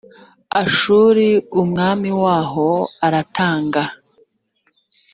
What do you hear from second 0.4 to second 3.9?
ashuri umwami waho aratanga